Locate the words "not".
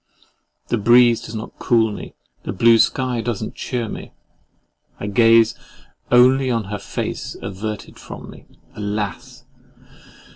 1.35-1.59, 3.39-3.53